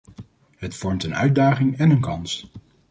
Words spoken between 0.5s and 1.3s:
Het vormt een